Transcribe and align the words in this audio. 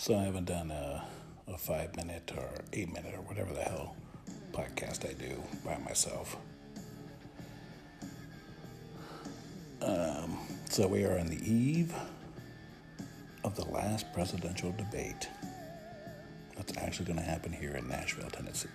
So 0.00 0.16
I 0.16 0.22
haven't 0.22 0.44
done 0.44 0.70
a, 0.70 1.04
a 1.48 1.58
five 1.58 1.96
minute 1.96 2.30
or 2.36 2.48
eight 2.72 2.94
minute 2.94 3.14
or 3.16 3.20
whatever 3.22 3.52
the 3.52 3.62
hell 3.62 3.96
podcast 4.52 5.04
I 5.04 5.12
do 5.14 5.42
by 5.64 5.76
myself. 5.78 6.36
Um, 9.82 10.38
so 10.70 10.86
we 10.86 11.04
are 11.04 11.18
on 11.18 11.26
the 11.26 11.42
eve 11.44 11.92
of 13.42 13.56
the 13.56 13.64
last 13.64 14.12
presidential 14.12 14.72
debate 14.78 15.28
that's 16.56 16.76
actually 16.76 17.06
going 17.06 17.18
to 17.18 17.24
happen 17.24 17.52
here 17.52 17.72
in 17.72 17.88
Nashville, 17.88 18.30
Tennessee. 18.30 18.68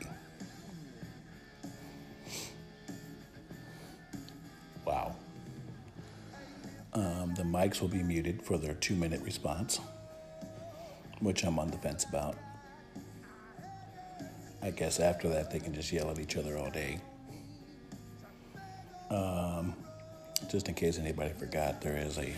Wow. 4.84 5.16
Um, 6.94 7.34
the 7.36 7.44
mics 7.44 7.80
will 7.80 7.88
be 7.88 8.04
muted 8.04 8.42
for 8.44 8.58
their 8.58 8.74
two 8.74 8.96
minute 8.96 9.22
response 9.22 9.80
which 11.24 11.44
I'm 11.44 11.58
on 11.58 11.72
the 11.72 11.78
fence 11.78 12.04
about. 12.04 12.36
I 14.62 14.72
guess 14.72 15.00
after 15.00 15.28
that, 15.30 15.52
they 15.52 15.60
can 15.60 15.74
just 15.74 15.92
yell 15.92 16.10
at 16.10 16.20
each 16.20 16.38
other 16.38 16.58
all 16.58 16.70
day. 16.70 17.00
Um, 19.10 19.74
just 20.50 20.68
in 20.68 20.74
case 20.74 21.00
anybody 21.00 21.34
forgot, 21.34 21.82
there 21.82 21.98
is 21.98 22.18
a 22.18 22.34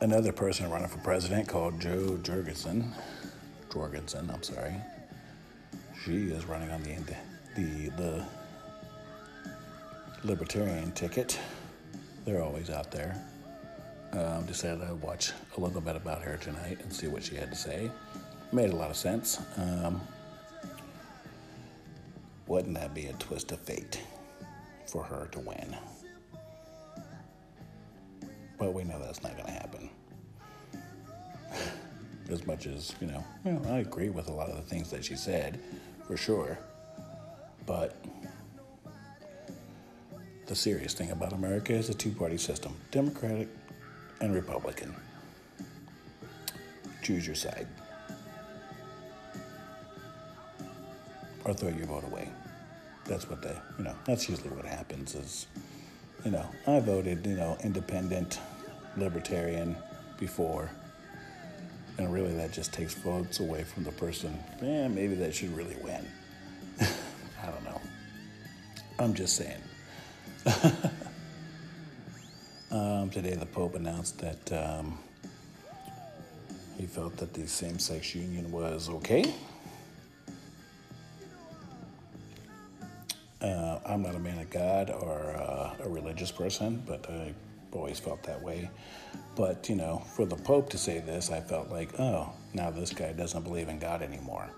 another 0.00 0.32
person 0.32 0.70
running 0.70 0.88
for 0.88 0.98
president 0.98 1.48
called 1.48 1.80
Jo 1.80 2.16
Jorgensen. 2.18 2.92
Jorgensen, 3.72 4.30
I'm 4.32 4.42
sorry. 4.42 4.74
She 6.04 6.26
is 6.26 6.44
running 6.46 6.70
on 6.70 6.82
the 6.82 6.96
the 7.56 7.88
the 7.90 8.24
libertarian 10.24 10.92
ticket. 10.92 11.38
They're 12.24 12.42
always 12.42 12.70
out 12.70 12.90
there. 12.90 13.20
Um, 14.12 14.46
decided 14.46 14.82
I'd 14.82 15.02
watch 15.02 15.32
a 15.56 15.60
little 15.60 15.80
bit 15.80 15.96
about 15.96 16.22
her 16.22 16.36
tonight 16.36 16.78
and 16.82 16.92
see 16.92 17.06
what 17.06 17.22
she 17.22 17.34
had 17.34 17.50
to 17.50 17.56
say. 17.56 17.90
Made 18.52 18.70
a 18.70 18.76
lot 18.76 18.90
of 18.90 18.96
sense. 18.96 19.40
Um, 19.56 20.00
wouldn't 22.46 22.74
that 22.74 22.94
be 22.94 23.06
a 23.06 23.12
twist 23.14 23.52
of 23.52 23.60
fate 23.60 24.00
for 24.86 25.02
her 25.02 25.28
to 25.32 25.40
win? 25.40 25.76
But 28.58 28.72
we 28.72 28.84
know 28.84 28.98
that's 28.98 29.22
not 29.22 29.32
going 29.36 29.46
to 29.46 29.52
happen. 29.52 29.90
as 32.30 32.46
much 32.46 32.66
as, 32.66 32.94
you 33.00 33.08
know, 33.08 33.24
know, 33.44 33.60
I 33.68 33.78
agree 33.78 34.08
with 34.08 34.28
a 34.28 34.32
lot 34.32 34.48
of 34.48 34.56
the 34.56 34.62
things 34.62 34.90
that 34.90 35.04
she 35.04 35.16
said, 35.16 35.58
for 36.06 36.16
sure. 36.16 36.58
But 37.66 37.96
the 40.46 40.54
serious 40.54 40.94
thing 40.94 41.10
about 41.10 41.32
America 41.32 41.72
is 41.72 41.88
a 41.88 41.94
two 41.94 42.12
party 42.12 42.38
system 42.38 42.74
Democratic 42.92 43.48
and 44.20 44.34
Republican. 44.34 44.94
Choose 47.02 47.26
your 47.26 47.36
side. 47.36 47.66
Or 51.44 51.54
throw 51.54 51.68
your 51.68 51.86
vote 51.86 52.04
away. 52.04 52.28
That's 53.04 53.28
what 53.30 53.40
they, 53.40 53.56
you 53.78 53.84
know, 53.84 53.94
that's 54.04 54.28
usually 54.28 54.50
what 54.50 54.64
happens 54.64 55.14
is, 55.14 55.46
you 56.24 56.32
know, 56.32 56.50
I 56.66 56.80
voted, 56.80 57.24
you 57.24 57.36
know, 57.36 57.56
independent, 57.62 58.40
libertarian 58.96 59.76
before. 60.18 60.70
And 61.98 62.12
really 62.12 62.34
that 62.34 62.52
just 62.52 62.72
takes 62.72 62.94
votes 62.94 63.38
away 63.38 63.62
from 63.62 63.84
the 63.84 63.92
person. 63.92 64.36
Yeah, 64.60 64.88
maybe 64.88 65.14
that 65.14 65.34
should 65.34 65.56
really 65.56 65.76
win. 65.82 66.04
I 66.80 67.46
don't 67.46 67.64
know. 67.64 67.80
I'm 68.98 69.14
just 69.14 69.36
saying. 69.36 69.62
Um, 72.76 73.08
today, 73.08 73.32
the 73.32 73.46
Pope 73.46 73.74
announced 73.74 74.18
that 74.18 74.52
um, 74.52 74.98
he 76.76 76.84
felt 76.84 77.16
that 77.16 77.32
the 77.32 77.48
same 77.48 77.78
sex 77.78 78.14
union 78.14 78.52
was 78.52 78.90
okay. 78.90 79.32
Uh, 83.40 83.78
I'm 83.86 84.02
not 84.02 84.14
a 84.14 84.18
man 84.18 84.38
of 84.40 84.50
God 84.50 84.90
or 84.90 85.34
uh, 85.38 85.84
a 85.84 85.88
religious 85.88 86.30
person, 86.30 86.82
but 86.86 87.08
I've 87.08 87.34
always 87.72 87.98
felt 87.98 88.22
that 88.24 88.42
way. 88.42 88.68
But, 89.36 89.70
you 89.70 89.76
know, 89.76 90.02
for 90.14 90.26
the 90.26 90.36
Pope 90.36 90.68
to 90.70 90.76
say 90.76 90.98
this, 90.98 91.30
I 91.30 91.40
felt 91.40 91.70
like, 91.70 91.98
oh, 91.98 92.30
now 92.52 92.70
this 92.70 92.90
guy 92.92 93.14
doesn't 93.14 93.42
believe 93.42 93.70
in 93.70 93.78
God 93.78 94.02
anymore. 94.02 94.50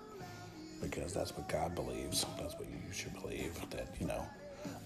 Because 0.81 1.13
that's 1.13 1.37
what 1.37 1.47
God 1.47 1.73
believes. 1.73 2.25
That's 2.37 2.55
what 2.55 2.67
you 2.67 2.91
should 2.91 3.13
believe. 3.21 3.57
That, 3.69 3.87
you 3.97 4.07
know, 4.07 4.27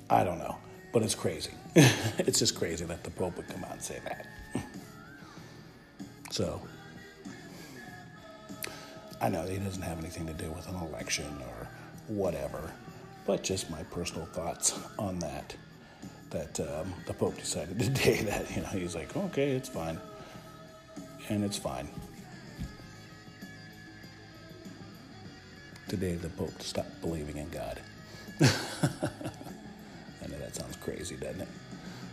I 0.08 0.24
don't 0.24 0.38
know. 0.38 0.56
But 0.94 1.02
it's 1.02 1.16
crazy. 1.16 1.52
it's 1.76 2.38
just 2.38 2.56
crazy 2.56 2.86
that 2.86 3.04
the 3.04 3.10
Pope 3.10 3.36
would 3.36 3.50
come 3.50 3.64
out 3.64 3.72
and 3.74 3.82
say 3.82 4.00
that. 4.06 4.28
so, 6.30 6.62
I 9.20 9.28
know 9.28 9.42
he 9.48 9.58
doesn't 9.58 9.82
have 9.82 9.98
anything 9.98 10.28
to 10.28 10.34
do 10.34 10.52
with 10.52 10.70
an 10.70 10.76
election 10.76 11.26
or 11.42 11.68
whatever, 12.08 12.72
but 13.26 13.44
just 13.44 13.72
my 13.72 13.82
personal 13.84 14.28
thoughts 14.28 14.80
on 15.00 15.18
that. 15.20 15.56
That 16.30 16.60
um, 16.60 16.94
the 17.08 17.14
Pope 17.14 17.38
decided 17.38 17.80
today 17.80 18.22
that, 18.24 18.56
you 18.56 18.62
know, 18.62 18.68
he's 18.68 18.96
like, 18.96 19.18
okay, 19.18 19.52
it's 19.52 19.70
fine. 19.70 20.00
And 21.30 21.44
it's 21.44 21.58
fine. 21.58 21.88
Today, 25.88 26.16
the 26.16 26.30
Pope 26.30 26.62
stopped 26.62 27.02
believing 27.02 27.38
in 27.38 27.50
God. 27.50 27.80
Sounds 30.54 30.76
crazy, 30.76 31.16
doesn't 31.16 31.42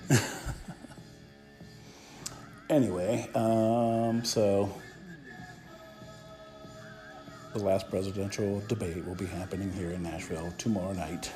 it? 0.09 0.21
anyway, 2.71 3.28
um, 3.34 4.25
so 4.25 4.75
the 7.53 7.59
last 7.59 7.91
presidential 7.91 8.62
debate 8.67 9.06
will 9.06 9.15
be 9.15 9.27
happening 9.27 9.71
here 9.75 9.91
in 9.91 10.03
Nashville 10.03 10.50
tomorrow 10.56 10.95
night 10.95 11.31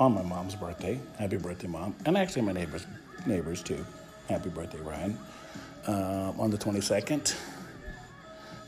on 0.00 0.14
my 0.14 0.22
mom's 0.22 0.56
birthday. 0.56 0.98
Happy 1.16 1.36
birthday, 1.36 1.68
mom! 1.68 1.94
And 2.06 2.18
actually, 2.18 2.42
my 2.42 2.52
neighbors, 2.52 2.86
neighbors 3.24 3.62
too. 3.62 3.86
Happy 4.28 4.48
birthday, 4.48 4.80
Ryan. 4.80 5.16
Uh, 5.86 6.32
on 6.40 6.50
the 6.50 6.58
22nd, 6.58 7.36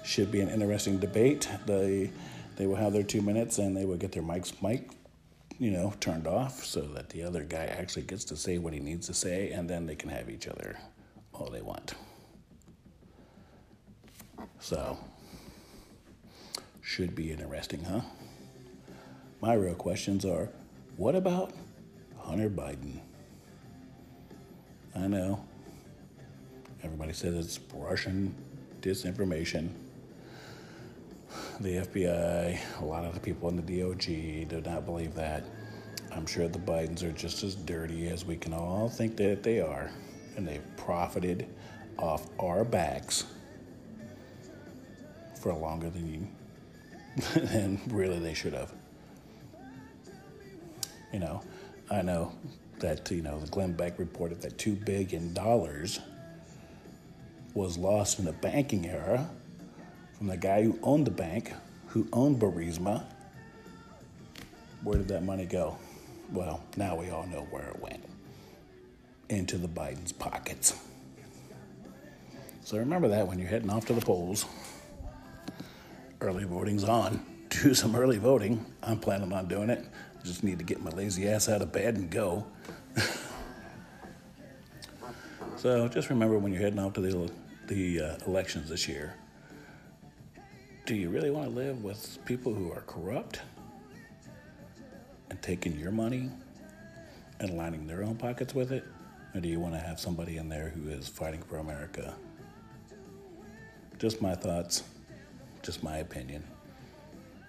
should 0.05 0.31
be 0.31 0.41
an 0.41 0.49
interesting 0.49 1.01
debate. 1.01 1.49
They 1.67 2.13
they 2.55 2.69
will 2.69 2.77
have 2.77 2.93
their 2.93 3.03
two 3.03 3.21
minutes 3.21 3.59
and 3.59 3.77
they 3.77 3.85
will 3.85 3.97
get 3.97 4.13
their 4.13 4.23
mics 4.23 4.63
mic 4.63 4.91
you 5.59 5.71
know, 5.71 5.93
turned 6.01 6.27
off 6.27 6.65
so 6.65 6.81
that 6.81 7.11
the 7.11 7.23
other 7.23 7.45
guy 7.45 7.67
actually 7.67 8.03
gets 8.03 8.25
to 8.25 8.37
say 8.37 8.59
what 8.59 8.73
he 8.73 8.81
needs 8.81 9.07
to 9.07 9.15
say, 9.15 9.51
and 9.51 9.69
then 9.69 9.87
they 9.87 9.95
can 9.95 10.11
have 10.11 10.29
each 10.29 10.49
other 10.49 10.77
all 11.33 11.51
they 11.51 11.63
want. 11.63 11.95
So, 14.59 14.99
should 16.81 17.15
be 17.15 17.31
interesting, 17.31 17.85
huh? 17.85 18.01
My 19.41 19.55
real 19.55 19.75
questions 19.75 20.25
are 20.25 20.49
what 20.97 21.15
about 21.15 21.53
Hunter 22.19 22.49
Biden? 22.49 23.01
I 24.97 25.07
know. 25.07 25.45
Everybody 26.83 27.13
says 27.13 27.35
it's 27.35 27.61
Russian 27.73 28.35
disinformation. 28.81 29.71
The 31.61 31.77
FBI, 31.77 32.59
a 32.81 32.85
lot 32.85 33.05
of 33.05 33.15
the 33.15 33.21
people 33.21 33.49
in 33.49 33.55
the 33.55 33.63
DOJ 33.63 34.49
do 34.49 34.61
not 34.63 34.85
believe 34.85 35.15
that. 35.15 35.45
I'm 36.11 36.27
sure 36.27 36.49
the 36.49 36.59
Bidens 36.59 37.05
are 37.05 37.13
just 37.13 37.45
as 37.45 37.55
dirty 37.55 38.09
as 38.09 38.25
we 38.25 38.37
can 38.37 38.53
all 38.53 38.89
think 38.89 39.17
that 39.19 39.45
they 39.45 39.61
are, 39.61 39.89
and 40.37 40.49
they've 40.49 40.65
profited 40.77 41.47
off 41.97 42.27
our 42.41 42.65
backs 42.65 43.27
for 45.41 45.55
longer 45.55 45.91
than 45.91 46.13
you, 46.13 46.27
than 47.41 47.81
really 47.87 48.19
they 48.19 48.35
should 48.35 48.53
have. 48.53 48.73
You 51.13 51.21
know, 51.21 51.41
I 51.89 52.03
know 52.03 52.33
that 52.81 53.09
you 53.13 53.23
know 53.23 53.39
the 53.39 53.47
Glenn 53.47 53.75
Beck 53.75 54.01
reported 54.01 54.43
that 54.43 54.59
two 54.59 54.75
billion 54.75 55.33
dollars 55.33 56.01
was 57.55 57.79
lost 57.79 58.19
in 58.19 58.25
the 58.25 58.33
banking 58.33 58.87
era 58.87 59.31
from 60.17 60.29
the 60.29 60.37
guy 60.37 60.63
who 60.63 60.79
owned 60.83 61.07
the 61.07 61.11
bank, 61.11 61.53
who 61.89 62.07
owned 62.13 62.41
Burisma. 62.41 63.05
Where 64.83 64.99
did 64.99 65.09
that 65.09 65.23
money 65.23 65.45
go? 65.45 65.77
Well, 66.33 66.63
now 66.77 66.97
we 66.97 67.11
all 67.11 67.27
know 67.27 67.47
where 67.51 67.69
it 67.69 67.81
went 67.81 68.05
into 69.29 69.59
the 69.59 69.69
Biden's 69.69 70.13
pockets. 70.13 70.79
So 72.63 72.79
remember 72.79 73.09
that 73.09 73.27
when 73.27 73.39
you're 73.39 73.49
heading 73.49 73.71
off 73.71 73.87
to 73.87 73.93
the 73.93 74.01
polls. 74.01 74.47
Early 76.21 76.45
voting's 76.45 76.85
on. 76.85 77.25
Do 77.51 77.75
some 77.75 77.95
early 77.95 78.19
voting. 78.19 78.65
I'm 78.83 78.99
planning 78.99 79.33
on 79.33 79.47
doing 79.47 79.71
it. 79.71 79.85
Just 80.25 80.43
need 80.43 80.59
to 80.59 80.65
get 80.65 80.83
my 80.83 80.91
lazy 80.91 81.29
ass 81.29 81.49
out 81.49 81.61
of 81.61 81.73
bed 81.73 81.97
and 81.97 82.11
go. 82.11 82.47
so 85.57 85.87
just 85.89 86.09
remember 86.09 86.39
when 86.39 86.53
you're 86.53 86.63
heading 86.63 86.79
off 86.79 86.95
to 86.95 87.01
the, 87.01 87.31
the 87.67 88.01
uh, 88.01 88.17
elections 88.27 88.71
this 88.71 88.89
year 88.89 89.15
do 90.87 90.95
you 90.95 91.09
really 91.09 91.31
want 91.31 91.49
to 91.49 91.55
live 91.55 91.83
with 91.83 92.19
people 92.27 92.53
who 92.53 92.71
are 92.71 92.83
corrupt 92.83 93.41
and 95.31 95.41
taking 95.41 95.79
your 95.79 95.91
money 95.91 96.29
and 97.41 97.57
lining 97.57 97.87
their 97.87 98.03
own 98.03 98.17
pockets 98.17 98.55
with 98.55 98.71
it? 98.71 98.85
Or 99.35 99.41
do 99.41 99.49
you 99.49 99.59
want 99.59 99.75
to 99.75 99.81
have 99.81 99.99
somebody 99.99 100.37
in 100.37 100.49
there 100.49 100.69
who 100.69 100.91
is 100.91 101.09
fighting 101.09 101.43
for 101.43 101.57
America? 101.57 102.15
Just 103.99 104.21
my 104.21 104.35
thoughts. 104.35 104.83
Just 105.63 105.83
my 105.83 105.99
opinion. 105.99 106.45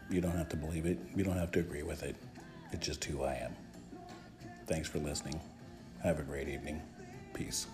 You 0.10 0.22
don't 0.22 0.38
have 0.38 0.50
to 0.50 0.56
believe 0.56 0.86
it. 0.86 0.98
You 1.16 1.24
don't 1.24 1.38
have 1.38 1.52
to 1.54 1.60
agree 1.60 1.84
with 1.84 2.04
it. 2.04 2.16
It's 2.72 2.86
just 2.86 3.04
who 3.04 3.24
I 3.24 3.34
am. 3.36 3.54
Thanks 4.66 4.88
for 4.88 5.00
listening. 5.00 5.40
Have 6.02 6.20
a 6.20 6.24
great 6.24 6.48
evening. 6.48 6.82
Peace. 7.34 7.68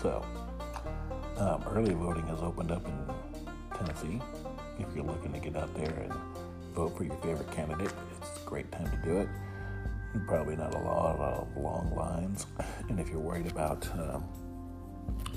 So, 0.00 0.24
um, 1.36 1.62
early 1.68 1.92
voting 1.92 2.26
has 2.28 2.40
opened 2.40 2.72
up 2.72 2.86
in 2.86 3.76
Tennessee. 3.76 4.18
If 4.78 4.86
you're 4.94 5.04
looking 5.04 5.30
to 5.34 5.38
get 5.38 5.56
out 5.56 5.74
there 5.74 5.90
and 5.90 6.12
vote 6.74 6.96
for 6.96 7.04
your 7.04 7.16
favorite 7.16 7.50
candidate, 7.52 7.92
it's 8.18 8.40
a 8.42 8.48
great 8.48 8.72
time 8.72 8.90
to 8.90 8.96
do 9.06 9.18
it. 9.18 9.28
Probably 10.26 10.56
not 10.56 10.74
a 10.74 10.78
lot 10.78 11.18
of 11.18 11.54
long 11.56 11.94
lines. 11.94 12.46
And 12.88 12.98
if 12.98 13.10
you're 13.10 13.20
worried 13.20 13.46
about 13.46 13.86
um, 13.92 14.24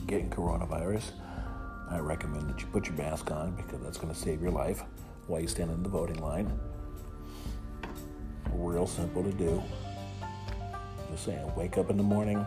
getting 0.07 0.30
coronavirus, 0.30 1.12
I 1.89 2.00
recommend 2.00 2.50
that 2.50 2.62
you 2.62 2.68
put 2.68 2.88
your 2.88 2.95
mask 2.95 3.31
on 3.31 3.56
because 3.56 3.81
that's 3.81 3.98
going 3.98 4.13
to 4.13 4.19
save 4.19 4.42
your 4.42 4.51
life 4.51 4.83
while 5.27 5.42
you 5.42 5.48
stand 5.48 5.71
in 5.71 5.83
the 5.83 5.89
voting 5.89 6.19
line. 6.21 6.57
Real 8.54 8.88
simple 8.88 9.24
to 9.24 9.31
do. 9.33 9.62
Just 11.12 11.25
saying, 11.25 11.54
wake 11.56 11.77
up 11.77 11.89
in 11.89 11.98
the 11.98 12.04
morning, 12.04 12.44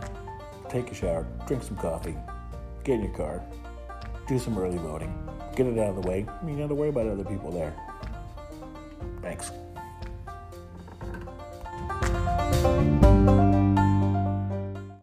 take 0.69 0.91
a 0.91 0.95
shower, 0.95 1.25
drink 1.47 1.63
some 1.63 1.77
coffee, 1.77 2.15
get 2.83 2.95
in 2.95 3.03
your 3.03 3.13
car, 3.13 3.43
do 4.27 4.39
some 4.39 4.57
early 4.57 4.77
voting, 4.77 5.13
get 5.55 5.65
it 5.67 5.77
out 5.79 5.95
of 5.95 6.01
the 6.01 6.07
way. 6.07 6.19
You 6.19 6.49
don't 6.49 6.59
have 6.59 6.69
to 6.69 6.75
worry 6.75 6.89
about 6.89 7.07
other 7.07 7.23
people 7.23 7.51
there. 7.51 7.73
Thanks. 9.21 9.51